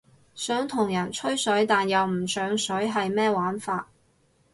[0.33, 3.87] 想同人吹水但又唔上水係咩玩法？